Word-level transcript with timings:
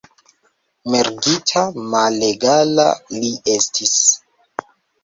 Mergita, 0.95 1.63
malegala 1.91 2.89
li 3.21 3.33
estis! 3.61 3.95